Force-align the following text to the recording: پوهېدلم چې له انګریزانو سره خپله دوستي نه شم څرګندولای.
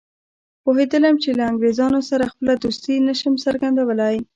پوهېدلم 0.63 1.15
چې 1.23 1.29
له 1.37 1.43
انګریزانو 1.51 1.99
سره 2.09 2.29
خپله 2.31 2.53
دوستي 2.63 2.95
نه 3.07 3.13
شم 3.19 3.33
څرګندولای. 3.45 4.15